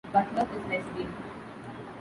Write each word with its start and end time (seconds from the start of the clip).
Butler 0.11 0.47
is 0.55 0.63
lesbian. 0.67 1.13